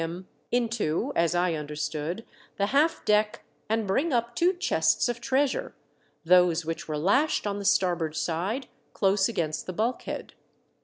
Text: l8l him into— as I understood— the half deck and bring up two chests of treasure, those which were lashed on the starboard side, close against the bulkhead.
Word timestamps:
l8l 0.01 0.05
him 0.05 0.27
into— 0.51 1.13
as 1.15 1.35
I 1.35 1.53
understood— 1.53 2.25
the 2.57 2.65
half 2.73 3.05
deck 3.05 3.43
and 3.69 3.85
bring 3.85 4.11
up 4.11 4.35
two 4.35 4.53
chests 4.53 5.07
of 5.07 5.21
treasure, 5.21 5.75
those 6.25 6.65
which 6.65 6.87
were 6.87 6.97
lashed 6.97 7.45
on 7.45 7.59
the 7.59 7.65
starboard 7.65 8.15
side, 8.15 8.65
close 8.93 9.29
against 9.29 9.67
the 9.67 9.73
bulkhead. 9.73 10.33